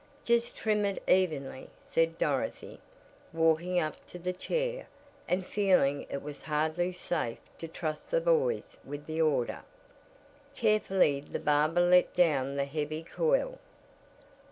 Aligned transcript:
"Just 0.25 0.55
trim 0.55 0.83
it 0.83 0.99
evenly," 1.07 1.69
said 1.77 2.17
Dorothy, 2.17 2.79
walking 3.31 3.79
up 3.79 4.03
to 4.07 4.17
the 4.17 4.33
chair, 4.33 4.87
and 5.27 5.45
feeling 5.45 6.07
it 6.09 6.23
was 6.23 6.41
hardly 6.41 6.91
safe 6.91 7.37
to 7.59 7.67
trust 7.67 8.09
the 8.09 8.19
boys 8.19 8.77
with 8.83 9.05
the 9.05 9.21
order. 9.21 9.61
Carefully 10.55 11.19
the 11.19 11.37
barber 11.39 11.81
let 11.81 12.15
down 12.15 12.55
the 12.55 12.65
heavy 12.65 13.03
coil. 13.03 13.59